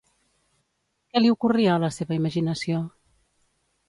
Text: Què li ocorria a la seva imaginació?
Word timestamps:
Què 1.11 1.21
li 1.21 1.29
ocorria 1.33 1.75
a 1.75 1.81
la 1.83 1.89
seva 1.97 2.17
imaginació? 2.21 2.81